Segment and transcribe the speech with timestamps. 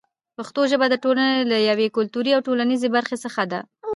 [0.37, 3.59] پښتو ژبه د ټولنې له یوې کلتوري او ټولنیزې برخې څخه ده.